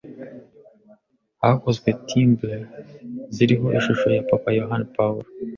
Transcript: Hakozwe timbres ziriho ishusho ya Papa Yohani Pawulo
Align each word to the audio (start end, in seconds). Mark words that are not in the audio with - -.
Hakozwe 1.41 1.89
timbres 2.07 2.65
ziriho 3.35 3.67
ishusho 3.79 4.07
ya 4.15 4.23
Papa 4.29 4.49
Yohani 4.59 4.85
Pawulo 4.95 5.29